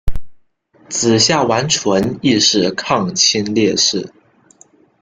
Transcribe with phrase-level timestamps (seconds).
[0.89, 4.11] 子夏完淳亦为抗清烈士。